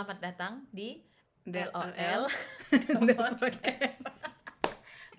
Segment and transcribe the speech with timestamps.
[0.00, 0.96] Selamat datang di
[1.44, 2.24] DLL
[3.04, 4.32] LOL Podcast.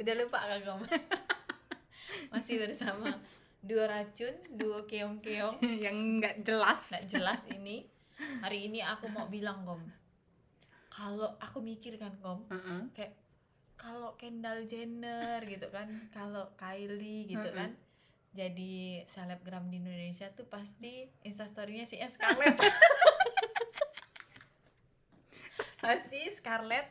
[0.01, 0.85] Udah lupa kan kamu?
[2.33, 3.13] Masih bersama
[3.61, 6.97] dua racun, dua keong-keong yang nggak jelas.
[6.97, 7.85] nggak jelas ini.
[8.41, 9.85] Hari ini aku mau bilang kom,
[10.89, 12.81] kalau aku mikir kan kom, Heeh.
[12.97, 13.13] kayak
[13.77, 17.53] kalau Kendall Jenner gitu kan, kalau Kylie gitu Mm-mm.
[17.53, 17.77] kan,
[18.33, 22.57] jadi selebgram di Indonesia tuh pasti instastorynya si Scarlett.
[25.81, 26.87] Pasti Scarlett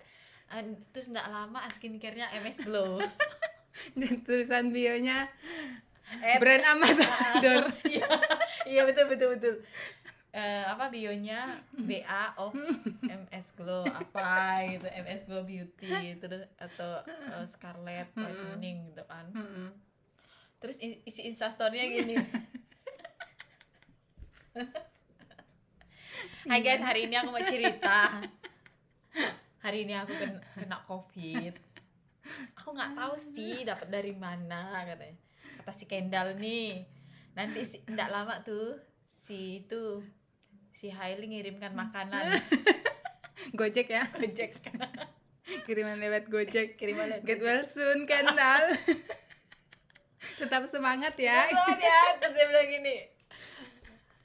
[0.50, 2.98] eh, terus nggak lama skincare-nya MS Glow.
[3.98, 5.30] Dan tulisan bionya
[6.10, 7.70] Eh, brand ambassador.
[7.86, 8.08] Iya,
[8.66, 9.62] iya betul betul betul.
[10.30, 12.54] Eh, apa bionya BA of
[13.02, 19.26] MS Glow apa gitu MS Glow Beauty terus atau eh, Scarlett Whitening gitu kan
[20.62, 22.14] terus isi instastorynya gini
[26.46, 28.22] Hai guys hari ini aku mau cerita
[29.60, 31.54] hari ini aku kena, kena covid
[32.56, 35.16] aku nggak tahu sih dapat dari mana katanya
[35.60, 36.84] kata si Kendall nih
[37.36, 40.00] nanti si nggak lama tuh si itu
[40.72, 42.40] si Hailey ngirimkan makanan
[43.58, 44.04] Gojek ya.
[44.14, 44.52] Gojek
[45.66, 46.76] Kiriman lewat Gojek.
[46.76, 47.48] Kiriman lewat Get Gojek.
[47.48, 48.76] well soon, Kendall.
[50.38, 51.48] Tetap semangat ya.
[51.48, 52.96] banget ya terus dia bilang gini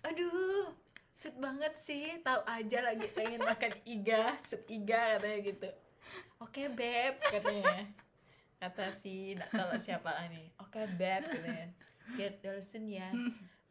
[0.05, 0.69] aduh
[1.15, 5.69] sweet banget sih tahu aja lagi pengen makan iga sweet iga katanya gitu.
[6.37, 7.87] Oke beb katanya.
[8.55, 11.67] Kata si nggak tahu siapa lah nih oke beb katanya.
[12.19, 13.09] Get soon ya.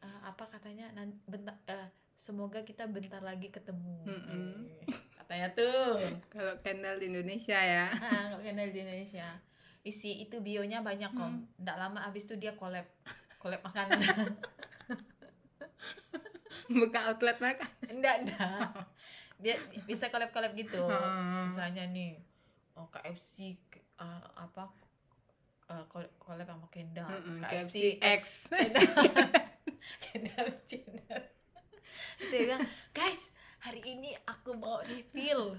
[0.01, 0.89] Eh, apa katanya?
[0.93, 4.09] Nanti bentar eh, semoga kita bentar lagi ketemu.
[4.09, 4.65] Mm-mm.
[4.89, 6.01] Eh, katanya tuh.
[6.33, 7.93] Kalau Kendall di Indonesia ya.
[7.93, 9.29] ah kalau kenal di Indonesia.
[9.85, 11.45] Isi itu bionya banyak kok Hmm.
[11.61, 12.89] nggak lama abis itu dia collab.
[13.37, 14.01] Collab makanan
[16.71, 17.71] Buka outlet makan.
[17.91, 18.69] enggak enggak.
[19.43, 20.81] Dia bisa collab collab gitu.
[20.81, 21.51] Hmm.
[21.51, 22.17] misalnya nih
[22.75, 23.55] oh KFC
[24.01, 24.71] uh, apa
[25.71, 27.09] uh, col- collab sama Kendall.
[27.11, 28.23] Mm-mm, KFC, KFC X.
[30.05, 30.51] Kendall
[32.15, 35.59] terus dia bilang guys hari ini aku mau reveal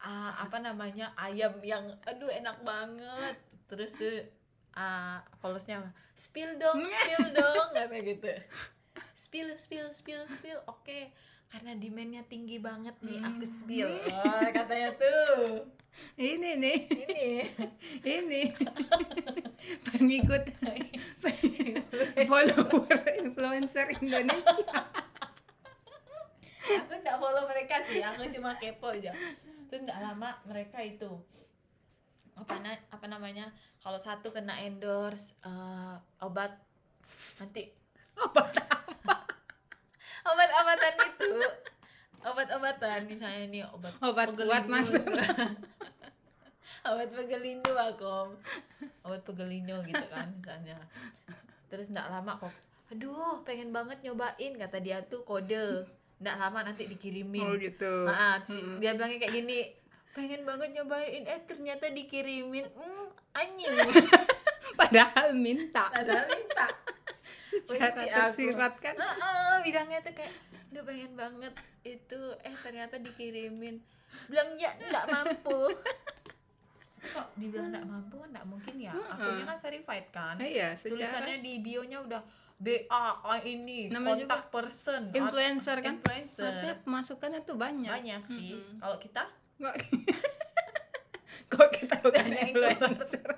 [0.00, 3.36] uh, apa namanya ayam yang aduh enak banget.
[3.66, 4.22] Terus tuh
[4.76, 5.82] uh, followersnya
[6.16, 8.30] spill dong spill dong katanya gitu
[9.14, 10.60] spill spill spill spill.
[10.66, 11.12] Oke
[11.46, 13.90] karena demandnya tinggi banget nih aku spill.
[14.10, 15.62] Oh, katanya tuh.
[16.18, 17.30] Ini nih, ini.
[18.04, 18.42] Ini.
[19.88, 20.42] Pengikut.
[22.28, 24.78] Follower influencer Indonesia.
[26.66, 29.14] aku nggak follow mereka sih aku cuma kepo aja.
[29.70, 31.08] Terus nggak lama mereka itu
[32.36, 33.48] apa na apa namanya
[33.80, 36.52] kalau satu kena endorse eh, obat
[37.40, 37.72] nanti
[38.16, 38.65] Obat
[40.32, 41.32] obat-obatan itu.
[42.26, 45.06] Obat-obatan misalnya nih obat Obat kuat masuk.
[46.90, 48.34] obat pegelindo aku
[49.06, 50.78] obat pegelindo gitu kan misalnya.
[51.70, 52.54] Terus nggak lama kok
[52.86, 55.86] aduh pengen banget nyobain kata dia tuh kode.
[56.18, 57.46] Nggak lama nanti dikirimin.
[57.46, 58.06] Oh gitu.
[58.06, 58.78] Ah, terus Mm-mm.
[58.82, 59.58] dia bilangnya kayak gini
[60.14, 61.22] pengen banget nyobain.
[61.26, 63.06] Eh ternyata dikirimin hmm
[63.38, 63.70] anjing.
[64.80, 65.90] Padahal minta.
[65.94, 66.66] Padahal minta
[67.62, 68.16] secara Benci aku.
[68.18, 68.94] tersirat kan.
[68.94, 70.32] Heeh, bilangnya tuh kayak
[70.68, 72.20] udah pengen banget itu.
[72.40, 73.76] Eh ternyata dikirimin.
[74.26, 75.60] Bilang ya nggak mampu.
[77.14, 78.16] Kok dibilang nggak mampu?
[78.18, 78.92] Kan nggak mungkin ya?
[78.92, 80.34] Akunnya kan verified kan?
[80.36, 82.22] Nah, iya, secara tulisannya di bionya udah
[82.56, 83.04] BA
[83.44, 85.12] ini Namanya kontak person.
[85.12, 86.00] influencer kan.
[86.00, 86.44] influencer.
[86.48, 87.92] Harusnya pemasukannya tuh banyak.
[87.92, 88.56] banyak sih.
[88.56, 88.80] Mm-mm.
[88.80, 89.22] kalau kita?
[89.60, 89.76] Nggak.
[91.52, 93.28] Kok kita bukan yang influencer,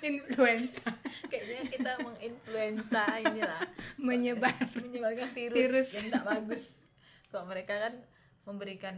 [0.00, 0.90] influenza.
[1.30, 3.62] kayaknya kita menginfluenza inilah.
[4.08, 4.56] Menyebar.
[4.76, 5.88] Menyebarkan virus, Virus.
[5.96, 6.62] yang tidak bagus.
[7.30, 7.94] Kok mereka kan
[8.48, 8.96] memberikan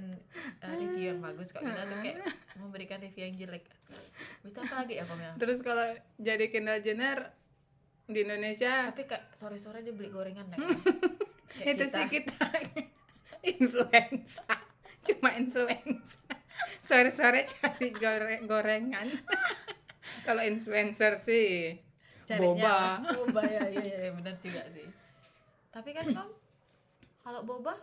[0.63, 1.61] uh, review yang bagus kok.
[1.61, 2.19] Kita tuh kayak
[2.63, 3.65] memberikan review yang jelek.
[4.47, 5.35] Bisa apa lagi ya Kom ya?
[5.37, 7.35] Terus kalau jadi Kendall Jenner
[8.07, 8.89] di Indonesia.
[8.89, 10.69] Tapi kayak sore sore dia beli gorengan deh ya.
[11.53, 11.97] Kayak itu kita.
[11.99, 12.47] sih kita
[13.45, 14.47] influenza.
[15.03, 16.23] Cuma influenza.
[16.85, 19.09] Sore-sore cari gore- gorengan
[20.23, 21.79] kalau influencer sih
[22.27, 23.17] Carinya boba.
[23.23, 24.87] boba ya iya iya benar juga sih.
[25.73, 26.31] Tapi kan kom
[27.23, 27.75] kalau boba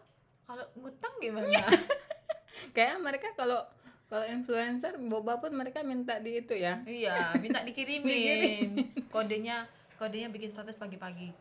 [0.48, 1.48] kalau ngutang gimana?
[2.76, 3.62] Kayak mereka kalau
[4.10, 6.82] kalau influencer boba pun mereka minta di itu ya.
[6.84, 8.90] Iya minta dikirimin.
[9.14, 9.70] Kodenya
[10.00, 11.36] kodenya bikin status pagi-pagi.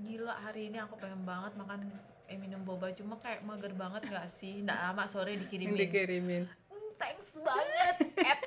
[0.00, 1.90] Gila hari ini aku pengen banget makan
[2.30, 2.90] eh, minum boba.
[2.96, 4.64] Cuma kayak mager banget gak sih?
[4.64, 5.78] Nggak lama sore dikirimin.
[5.78, 6.42] Dikirimin.
[6.70, 7.96] Hmm, thanks banget.
[8.24, 8.40] Ed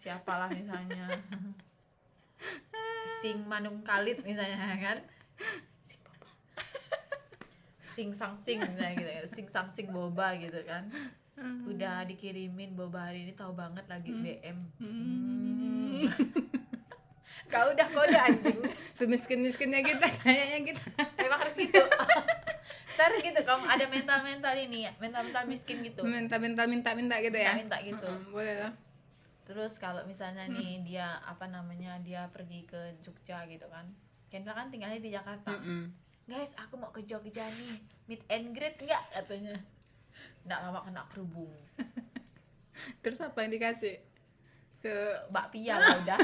[0.00, 1.12] siapalah misalnya.
[3.20, 4.98] Sing manung kalit misalnya kan?
[5.84, 6.28] Sing boba.
[7.84, 9.22] Sing sang sing misalnya gitu ya.
[9.28, 10.88] sing sang sing boba gitu kan.
[11.68, 16.08] Udah dikirimin boba hari ini tahu banget lagi BM Hmm.
[17.52, 18.56] kau udah kode anjing.
[18.96, 20.84] Semiskin miskinnya kita kayaknya kita.
[21.20, 21.76] Emang harus gitu.
[22.96, 26.00] Ntar gitu kamu ada mental mental ini ya mental mental miskin gitu.
[26.04, 27.52] Minta minta minta minta gitu ya?
[27.56, 28.08] Minta gitu.
[28.08, 28.72] Mm-mm, boleh lah
[29.50, 33.82] terus kalau misalnya nih dia apa namanya dia pergi ke Jogja gitu kan.
[34.30, 35.50] Kendall kan tinggalnya di Jakarta.
[35.58, 35.90] Mm-mm.
[36.30, 37.82] guys aku mau ke Jogja nih.
[38.06, 39.58] Meet and greet nggak katanya.
[40.46, 41.50] Nggak lama kena kerubung.
[43.02, 43.98] Terus apa yang dikasih?
[44.78, 46.20] Ke bakpia lah udah.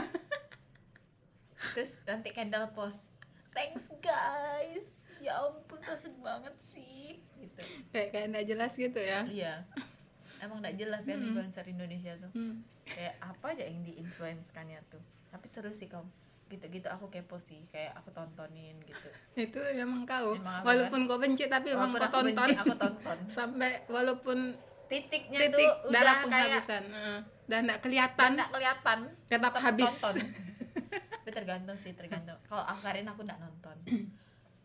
[1.74, 3.10] Terus nanti Kendall post.
[3.50, 4.86] Thanks guys.
[5.18, 7.18] Ya ampun so sweet banget sih.
[7.34, 7.58] Gitu.
[7.90, 9.26] Kayak kayak nggak jelas gitu ya.
[9.26, 9.66] Iya
[10.42, 12.30] emang nggak jelas ya influencer Indonesia tuh.
[12.34, 12.62] Hmm.
[12.86, 15.02] kayak apa aja yang diinfluenskannya tuh.
[15.32, 16.06] Tapi seru sih kamu
[16.46, 19.08] gitu-gitu aku kepo sih kayak aku tontonin gitu.
[19.50, 20.38] Itu emang kau.
[20.38, 22.46] Emang walaupun kau benci tapi emang Walaupun kau aku tonton.
[22.46, 23.18] benci, aku tonton.
[23.26, 24.38] Sampai walaupun
[24.86, 27.18] titiknya titik tuh udah darah kayak penghabisan Heeh.
[27.50, 28.30] dan nggak kelihatan.
[28.38, 29.92] Nggak kelihatan tetap habis.
[29.98, 30.16] tonton
[31.26, 32.38] tapi tergantung sih tergantung.
[32.46, 33.76] Kalau Akarin aku nggak nonton.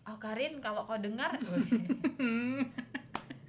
[0.05, 1.33] Akarin kalau kau dengar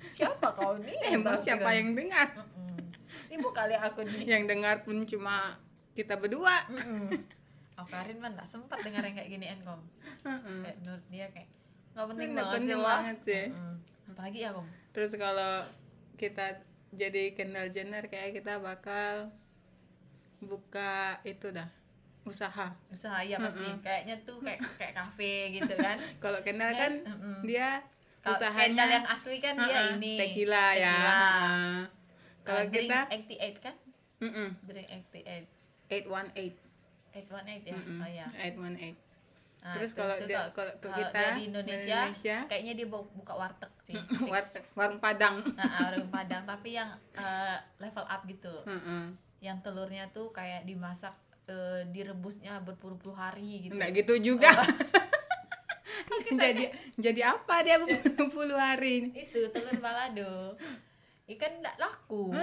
[0.04, 2.78] siapa kau nih emang siapa yang dengar Mm-mm.
[3.20, 5.56] sibuk kali aku nih yang dengar pun cuma
[5.93, 7.08] kita berdua Mm-mm.
[7.81, 9.81] Akarin mah nggak sempat dengar yang kayak gini kom
[10.22, 10.60] Heeh.
[10.62, 11.49] kayak menurut dia kayak
[11.93, 13.44] nggak penting Nggak banget penting banget sih.
[13.49, 13.75] Mm-mm.
[14.08, 15.54] apalagi ya kom terus kalau
[16.14, 16.46] kita
[16.93, 19.32] jadi Kendall Jenner kayak kita bakal
[20.38, 21.66] buka itu dah
[22.22, 26.93] usaha usaha ya pasti kayaknya tuh kayak kayak kafe gitu kan kalau Kendall Yes, kan
[27.02, 27.38] mm-mm.
[27.43, 27.91] dia Kalau
[28.24, 28.62] usahanya.
[28.69, 30.94] Kendall yang asli kan dia Heeh, ini tequila ya.
[30.94, 31.12] Tequila.
[31.12, 31.78] Heeh.
[32.42, 32.98] kalau Uh, drink kita?
[33.08, 33.74] 88 kan?
[34.20, 35.50] Mm drink 88
[35.90, 36.54] 818
[37.12, 37.74] 818 ya?
[37.74, 38.94] Mm-mm, oh ya 818
[39.62, 43.30] Nah, Terus kalau dia- kalau kalau kita dia di Indonesia, Indonesia, kayaknya dia bu- buka
[43.32, 43.94] warteg sih.
[44.28, 45.38] Warteg- warung Padang.
[45.52, 48.50] Nah, warung padang tapi yang eh, level up gitu.
[48.64, 49.14] Heeh.
[49.38, 51.14] yang telurnya tuh kayak dimasak
[51.46, 53.75] eh, direbusnya berpuluh-puluh hari gitu.
[53.75, 54.50] Nggak gitu juga
[56.43, 56.64] jadi
[56.97, 57.76] jadi apa dia
[58.35, 60.56] puluh hari itu telur balado.
[61.26, 62.31] Ikan nggak laku.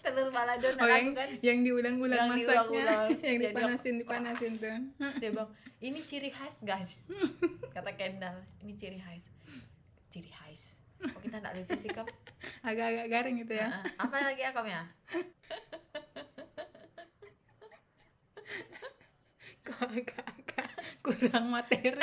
[0.00, 1.28] Telur balado Oh, laku yang, kan?
[1.44, 2.56] yang diulang-ulang Yang masaknya.
[2.72, 3.08] diulang-ulang.
[3.20, 4.76] yang Jadi dipanasin dipanasin tuh.
[5.20, 7.04] Dia bilang ini ciri khas guys.
[7.70, 9.20] Kata Kendall ini ciri khas.
[10.08, 10.80] Ciri khas?
[11.00, 12.08] Kok kita nggak lucu sih kok
[12.64, 13.68] agak-agak garing gitu ya.
[14.00, 14.82] Apa lagi ya ya?
[19.60, 20.39] Kok agak-agak
[21.00, 21.96] kurang materi.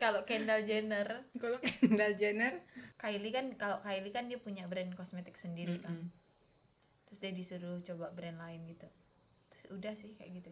[0.00, 1.28] Kalau Kendall Jenner.
[1.36, 2.64] Kalau Kendall Jenner.
[2.96, 5.92] Kylie kan kalau Kylie kan dia punya brand kosmetik sendiri kan.
[5.92, 6.12] Mm-mm.
[7.08, 8.86] terus dia disuruh coba brand lain gitu.
[9.50, 10.48] Terus udah sih kayak gitu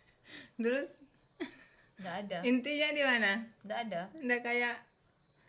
[0.62, 0.92] terus?
[1.96, 2.38] Nggak ada.
[2.44, 3.32] Intinya di mana?
[3.64, 4.02] Nggak ada.
[4.20, 4.76] Nggak kayak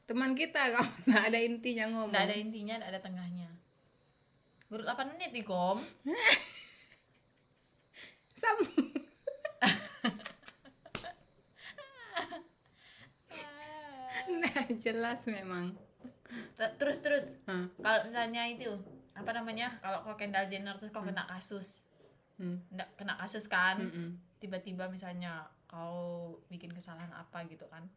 [0.08, 2.14] teman kita kalau nggak ada intinya ngomong.
[2.16, 3.50] Nggak ada intinya nggak ada tengahnya.
[4.72, 5.78] Baru 8 menit nih kom
[8.40, 8.92] sambung
[14.42, 15.78] nah jelas memang.
[16.78, 17.38] Terus terus.
[17.46, 17.70] Hah.
[17.82, 18.74] kalau misalnya itu
[19.16, 21.86] apa namanya kalau kau Kendall Jenner terus kau kena kasus.
[22.36, 22.60] Hmm.
[22.68, 24.20] nggak kena kasus kan Mm-mm.
[24.44, 27.88] tiba-tiba misalnya kau bikin kesalahan apa gitu kan.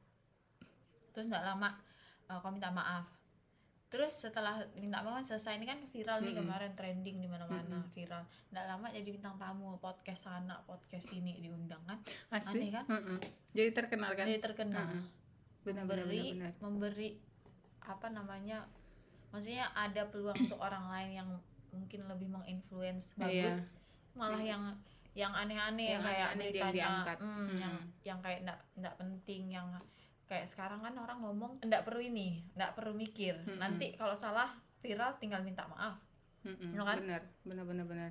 [1.10, 1.74] Terus nggak lama
[2.30, 3.17] eh, kau minta maaf
[3.88, 6.44] terus setelah minta maaf selesai ini kan viral nih Mm-mm.
[6.44, 11.80] kemarin trending di mana-mana viral nggak lama jadi bintang tamu podcast sana podcast sini diundang
[11.82, 11.96] kan
[12.30, 12.84] asli Aneh kan?
[12.86, 13.16] Mm-mm.
[13.50, 15.04] jadi terkenal kan jadi terkenal Mm-mm.
[15.64, 17.08] benar benar memberi benar benar memberi
[17.80, 18.58] apa namanya
[19.28, 21.28] maksudnya ada peluang untuk orang lain yang
[21.70, 23.24] mungkin lebih menginfluence Iya.
[23.48, 23.56] bagus
[24.12, 24.62] malah yang
[25.12, 27.16] yang aneh-aneh Yang kayak aneh-aneh yang beritanya diangkat.
[27.18, 27.56] mm, Mm.
[27.56, 29.66] yang yang kayak ndak ndak penting yang
[30.28, 33.56] kayak sekarang kan orang ngomong ndak perlu ini ndak perlu mikir Mm-mm.
[33.56, 35.96] nanti kalau salah viral tinggal minta maaf
[36.44, 36.70] Mm-mm.
[36.70, 36.96] Ya kan?
[37.00, 38.10] benar benar benar benar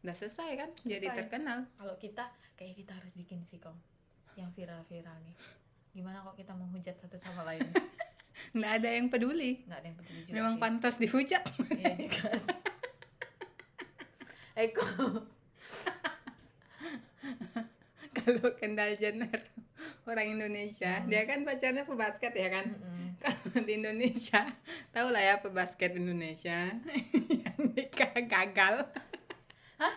[0.00, 1.18] udah selesai kan jadi Selesai.
[1.18, 3.76] terkenal kalau kita kayak kita harus bikin sih kom
[4.32, 5.34] yang viral-viral nih
[5.92, 7.60] gimana kok kita menghujat satu sama lain
[8.56, 10.60] nggak ada yang peduli nggak ada yang peduli juga memang sih.
[10.60, 12.28] pantas dihujat Iya juga.
[14.60, 14.84] Eko.
[18.12, 19.40] kalau Kendall Jenner
[20.10, 21.06] orang Indonesia Hmm.
[21.06, 23.06] dia kan pacarnya pebasket ya kan Mm-mm.
[23.22, 24.42] kalau di Indonesia
[24.90, 26.74] tahu lah ya pebasket Indonesia
[27.42, 28.74] yang nikah gagal
[29.76, 29.94] Hah?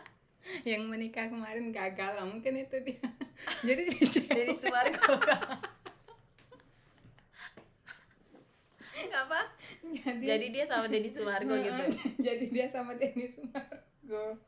[0.63, 3.00] yang menikah kemarin gagal lah mungkin itu dia
[3.67, 5.15] jadi si Jadi cewek Sumargo.
[8.93, 9.41] Enggak apa?
[9.84, 11.84] jadi jadi dia sama Denny Sumargo gitu
[12.17, 14.39] jadi dia sama Dennis Margo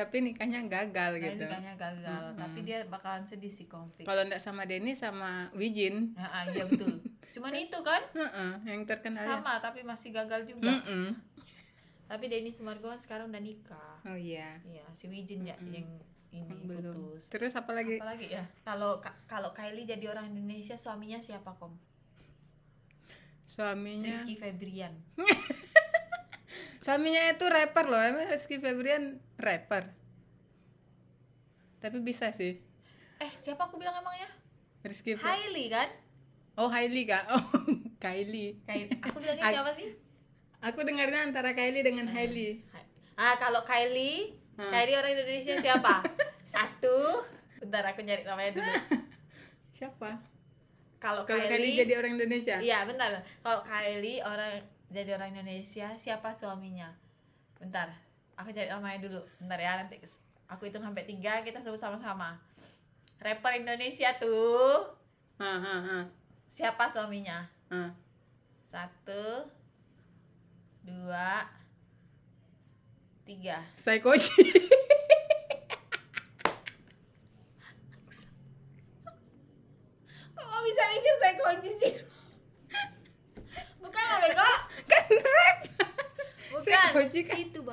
[0.00, 1.44] tapi nikahnya gagal Nah, gitu.
[1.44, 2.22] nikahnya gagal.
[2.26, 2.40] Mm-mm.
[2.40, 4.02] tapi dia bakalan sedih sih konflik.
[4.02, 6.12] Kalau ndak sama Denny sama Wijin.
[6.12, 6.96] Nah, ah, iya betul.
[7.30, 9.36] Cuman itu kan Heeh, yang terkenal ya.
[9.36, 10.72] sama tapi masih gagal juga.
[10.74, 11.12] Mm-mm.
[12.06, 14.00] tapi Denny Sumargo kan sekarang udah nikah.
[14.02, 14.56] Oh iya.
[14.62, 15.70] Iya si Wijin ya Mm-mm.
[15.70, 15.86] yang
[16.32, 16.90] ini belum.
[16.90, 17.28] putus.
[17.28, 17.98] Terus apa lagi?
[17.98, 21.76] Apalagi ya kalau Ka- kalau Kylie jadi orang Indonesia suaminya siapa kom?
[23.44, 24.94] Suaminya Rizky Febrian
[26.80, 29.92] suaminya itu rapper loh emang Rizky Febrian rapper?
[31.78, 32.60] Tapi bisa sih.
[33.16, 34.28] Eh siapa aku bilang emangnya?
[34.80, 35.88] Rizky Fe- Hailey kan?
[36.56, 37.24] Oh Hailey kak.
[37.30, 37.44] Oh
[38.02, 38.60] Kylie.
[38.62, 38.96] Kylie.
[39.02, 39.88] Aku bilangnya Hai- siapa sih?
[40.60, 42.60] Aku dengarnya antara Kylie dengan Hailey.
[42.68, 44.68] Hai- ah kalau Kylie Hmm.
[44.68, 46.04] Kylie orang Indonesia siapa?
[46.44, 47.24] Satu.
[47.58, 48.68] Bentar aku nyari namanya dulu.
[49.72, 50.20] Siapa?
[51.00, 52.56] Kalau kalau Kylie Kylie, jadi orang Indonesia?
[52.60, 53.08] Iya bentar.
[53.40, 54.60] Kalau Kylie orang
[54.90, 56.90] jadi orang Indonesia siapa suaminya?
[57.62, 57.94] Bentar
[58.34, 59.22] aku cari namanya dulu.
[59.38, 59.96] Bentar ya nanti
[60.50, 62.36] aku hitung sampai tiga kita sebut sama-sama.
[63.22, 64.90] Rapper Indonesia tuh.
[65.38, 66.04] Ah ah ah
[66.50, 67.46] siapa suaminya?
[67.70, 67.94] Ah
[68.66, 69.46] satu
[70.82, 71.46] dua
[73.22, 73.62] tiga.
[73.78, 74.34] Psychoji
[80.60, 81.94] kok bisa mikir saya kunci sih
[83.80, 84.50] bukan lah bego
[84.84, 85.56] kan rap
[86.52, 87.20] bukan Psychoji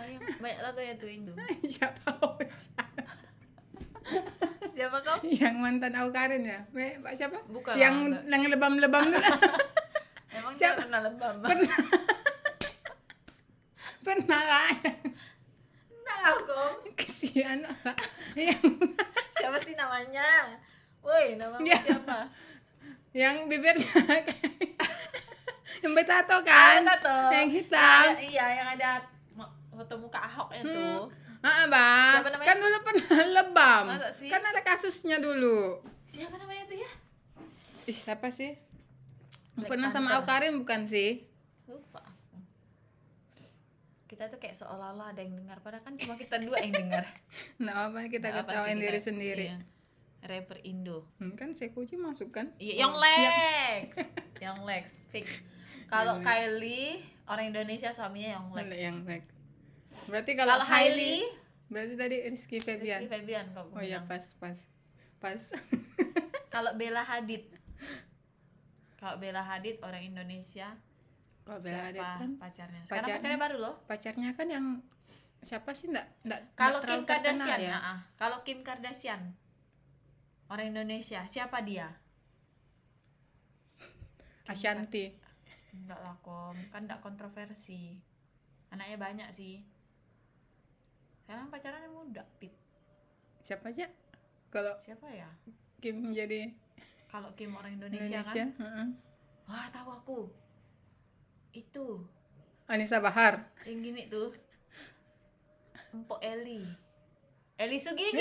[0.09, 1.31] situ banyak tato yang tuh itu
[1.73, 2.83] siapa Ocha?
[4.69, 4.97] siapa?
[5.01, 5.19] Kau?
[5.21, 6.63] Yang mantan Aukarin ya?
[6.69, 7.37] Me- Pak siapa?
[7.45, 9.19] Bukan yang yang lebam-lebam dulu
[10.37, 10.79] emang Siapa?
[10.79, 11.77] dia pernah lebam pernah.
[13.99, 14.71] Pernah lah.
[15.91, 16.61] Entah aku
[16.95, 17.95] kesian lah.
[18.33, 18.63] Yang
[19.35, 20.55] siapa sih namanya?
[21.01, 22.31] Woi nama Dia- siapa?
[23.11, 23.89] yang bibirnya
[25.77, 26.85] yang bertato kan?
[26.85, 27.17] Tato.
[27.33, 28.03] Yang hitam.
[28.05, 28.89] Yang ada- iya yang ada
[29.77, 30.73] foto muka Ahoknya Hmm.
[30.73, 31.01] tuh
[31.39, 32.47] ah bang Siapa namanya?
[32.47, 33.07] kan dulu pernah
[33.37, 34.27] lebam Masa sih?
[34.27, 36.91] kan ada kasusnya dulu siapa namanya tuh ya
[37.85, 38.57] ih siapa sih
[39.53, 40.21] Black pernah sama Panther.
[40.43, 41.23] Aukarin bukan sih
[41.65, 42.01] lupa
[44.07, 47.03] kita tuh kayak seolah-olah ada yang dengar padahal kan cuma kita dua yang dengar
[47.59, 49.59] nah apa kita apa ketawain diri kita- sendiri iya.
[50.23, 53.85] rapper Indo Hmm, kan Sekuji masuk kan Iya, yang Lex.
[54.39, 55.27] yang Lex fix.
[55.85, 58.67] Kalau Kylie orang Indonesia suaminya yang Lex.
[58.73, 59.36] Yang next
[60.05, 61.25] berarti kalau Kalau Hailey
[61.67, 64.55] berarti tadi Rizky Febian Rizky Febian kau oh iya pas pas
[65.17, 65.41] pas
[66.47, 67.43] Kalau Bella Hadid.
[68.95, 70.73] Kalau Bella Hadid orang Indonesia
[71.43, 72.81] kalau Bella Hadid kan pacarnya?
[72.81, 73.75] Sekarang pacarnya- pacarnya baru loh.
[73.83, 74.65] pacarnya kan yang
[75.39, 77.77] siapa sih enggak enggak Kalau Kim terkenal Kardashian ya ya.
[77.77, 77.99] ah.
[78.15, 79.21] Kalau Kim Kardashian
[80.47, 81.91] orang Indonesia, siapa dia?
[84.47, 85.11] Ashanti
[85.69, 86.55] Enggak lah, Kom.
[86.71, 87.99] Kan enggak kontroversi.
[88.67, 89.61] Anaknya banyak sih.
[91.27, 92.55] Sekarang pacarannya muda, Pip.
[93.37, 93.83] siapa aja
[94.47, 95.27] kalau Siapa ya?
[95.77, 96.55] Kim jadi
[97.05, 98.49] Kalau Kim orang Indonesia, Indonesia, kan?
[98.57, 98.87] heeh.
[99.45, 100.19] Wah, tahu aku.
[101.51, 102.07] Itu
[102.65, 104.31] Anissa Bahar yang gini tuh.
[105.89, 106.63] Empok Eli.
[107.57, 108.15] Eli Sugigi.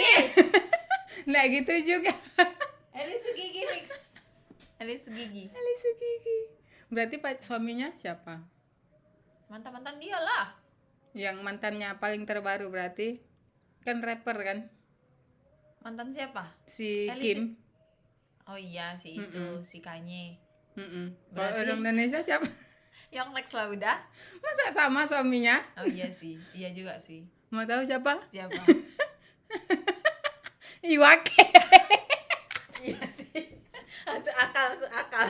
[1.28, 2.10] Nggak gitu juga
[2.98, 3.86] Eli Sugigi mix.
[4.76, 5.44] Eli Sugigi.
[5.48, 6.38] Alisa Gigi
[6.86, 8.38] berarti pac- suaminya siapa
[9.46, 10.54] Mantan-mantan dia lah.
[11.16, 13.24] Yang mantannya paling terbaru berarti
[13.80, 14.58] kan rapper kan
[15.80, 16.50] Mantan siapa?
[16.64, 17.56] si Kim
[18.44, 19.58] Oh iya, si itu, Mm-mm.
[19.58, 20.38] si Kanye.
[20.76, 21.10] Mm-mm.
[21.28, 22.46] Kalau Berarti- orang Indonesia siapa?
[23.10, 23.96] Yang Lex lah udah.
[24.38, 25.58] Masa sama suaminya?
[25.74, 27.26] Oh iya sih, iya juga sih.
[27.48, 28.22] Mau tahu siapa?
[28.28, 28.54] Siapa?
[30.86, 31.42] Iwake.
[32.84, 33.50] iya sih.
[34.04, 35.26] Masuk akal, masuk akal.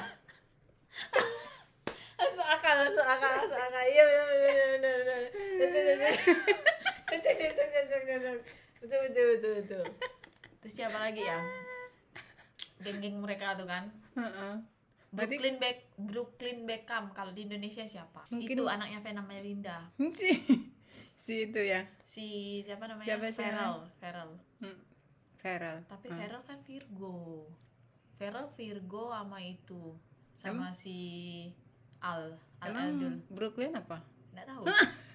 [2.16, 3.82] masuk akal, masuk akal, masuk akal.
[3.82, 5.20] Iya, iya, iya, iya, benar, benar.
[5.56, 6.12] Betul, betul.
[7.06, 8.38] Cocok, cocok, cocok, cocok,
[8.76, 8.95] cocok.
[9.06, 9.84] Betul, betul, betul.
[10.60, 11.38] Terus siapa lagi ya?
[12.78, 13.88] Geng-geng mereka tuh kan.
[14.14, 14.54] Heeh.
[15.08, 18.26] Berarti- Brooklyn Beck Brooklyn Beckham kalau di Indonesia siapa?
[18.28, 19.78] Mungkin- Itu anaknya Vena Melinda.
[20.18, 20.30] si
[21.16, 21.86] si itu ya.
[22.04, 22.26] Si
[22.62, 23.06] siapa namanya?
[23.08, 24.32] Siapa Farrell, Farrell.
[24.58, 24.78] Hmm.
[25.36, 25.78] Feral.
[25.86, 26.16] Tapi Hmm.
[26.16, 27.46] Farrell kan Virgo.
[28.14, 29.94] Farrell Virgo sama itu
[30.34, 30.98] sama si
[31.98, 33.14] Al Al Emang Aldul.
[33.30, 34.02] Brooklyn apa?
[34.32, 34.62] Nggak tahu.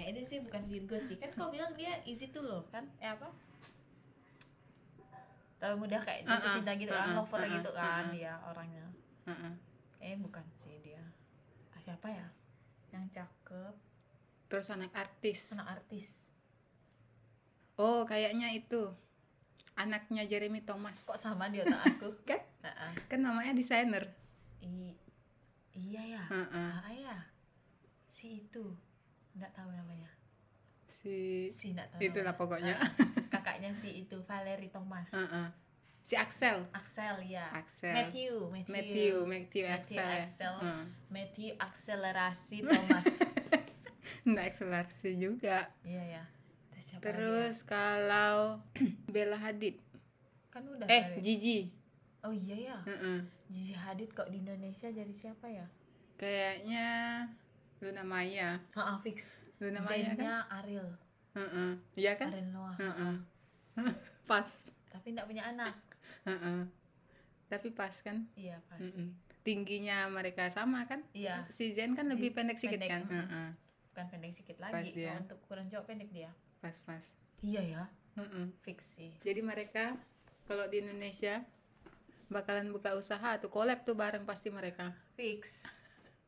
[0.00, 1.20] Kayaknya dia sih bukan Virgo sih.
[1.20, 2.88] Kan kau bilang dia easy tuh loh kan?
[2.96, 3.28] Eh apa?
[5.60, 8.14] Terlalu mudah kayak jatuh Uh-uh, cinta gitu kan, uh-uh, lover uh-uh, gitu kan uh-uh.
[8.16, 8.86] dia orangnya.
[9.28, 9.52] Heeh.
[10.00, 11.04] Eh bukan sih dia.
[11.76, 12.24] Ah, siapa ya?
[12.96, 13.74] Yang cakep,
[14.48, 15.52] Terus anak artis.
[15.52, 16.24] anak artis.
[17.76, 18.96] Oh, kayaknya itu.
[19.76, 21.04] Anaknya Jeremy Thomas.
[21.04, 22.08] Kok sama di otak aku?
[22.28, 22.40] Kan?
[22.64, 22.92] Heeh.
[23.04, 24.08] Kan namanya desainer.
[24.64, 24.96] I-
[25.70, 26.72] iya ya Heeh.
[26.82, 27.16] ah ya
[28.10, 28.64] si itu
[29.40, 30.10] nggak tahu namanya
[30.90, 32.40] si si nggak tahu Itulah namanya.
[32.40, 32.74] pokoknya.
[32.76, 32.90] Ah,
[33.32, 35.48] kakaknya si itu Valerie Thomas Heeh.
[36.00, 40.20] si Axel Axel ya Axel Matthew Matthew Matthew Matthew Matthew Axel, ya.
[40.20, 40.54] Axel.
[40.60, 40.84] Heeh.
[41.08, 43.04] Matthew akselerasi Thomas
[44.28, 46.24] nggak akselerasi juga iya ya
[46.70, 47.10] terus siapa lagi ya?
[47.10, 48.60] terus kalau
[49.14, 49.80] Bella Hadid
[50.50, 51.22] kan udah eh kali.
[51.22, 51.60] Gigi
[52.20, 53.18] oh iya ya Heeh.
[53.48, 55.64] Gigi Hadid kok di Indonesia jadi siapa ya
[56.16, 56.88] kayaknya
[57.80, 58.60] Luna Maya.
[58.76, 59.48] Ah fix.
[59.56, 60.44] Luna Maya kan?
[60.60, 60.88] Ariel.
[61.32, 61.70] Heeh.
[61.96, 62.28] iya kan?
[62.28, 62.76] Ariel Noah.
[62.76, 63.14] Heeh.
[64.30, 64.48] pas.
[64.92, 65.74] Tapi nggak punya anak.
[66.28, 66.68] Heeh.
[67.50, 68.30] tapi pas kan?
[68.38, 68.78] Iya pas.
[68.78, 69.10] Mm-mm.
[69.42, 71.02] tingginya mereka sama kan?
[71.16, 71.48] Iya.
[71.50, 73.02] Si Zen kan Si lebih pendek sedikit kan.
[73.08, 73.48] Heeh.
[73.90, 74.94] bukan pendek sedikit Pas lagi.
[74.94, 75.10] dia.
[75.10, 76.30] kalau untuk ukuran cowok pendek dia.
[76.62, 77.02] Pas pas.
[77.42, 77.82] Iya ya.
[78.20, 78.46] Heeh.
[78.62, 79.10] fix sih.
[79.24, 79.96] Jadi mereka
[80.46, 81.42] kalau di Indonesia
[82.30, 84.94] bakalan buka usaha tuh collab tuh bareng pasti mereka.
[85.18, 85.66] Fix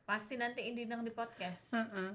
[0.03, 1.73] pasti nanti diundang di podcast.
[1.73, 2.11] Heeh.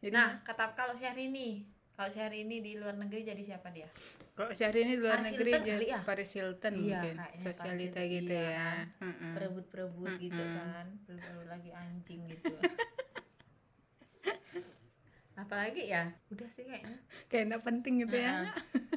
[0.00, 1.66] jadi nah kata kalau Syahrini.
[1.94, 3.86] Kalau Syahrini di luar negeri jadi siapa dia?
[4.34, 6.00] Kalau Syahrini di luar Paris negeri Hilton jadi ya?
[6.02, 8.42] Paris Hilton Iya, mungkin sosialita Paris Hilton, gitu iya.
[8.42, 8.58] ya.
[8.58, 8.86] Kan.
[8.98, 9.32] Heeh.
[9.38, 10.58] perebut-perebut gitu Mm-mm.
[10.58, 12.54] kan perebut lagi anjing gitu.
[15.34, 16.98] Apalagi ya udah sih kayaknya.
[17.26, 18.32] Kayak enggak penting gitu ya.
[18.42, 18.54] Heeh.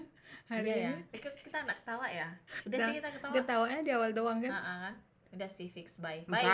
[0.49, 0.91] hari iya ya.
[0.97, 1.03] ini.
[1.11, 2.27] Eh, kita anak ketawa ya?
[2.65, 3.33] Udah Nah, sih kita ketawa.
[3.35, 4.51] Ketawanya di awal doang kan?
[4.53, 4.93] Ah, ah, kan
[5.35, 5.99] udah sih fix.
[5.99, 6.23] Bye.
[6.25, 6.45] Bye.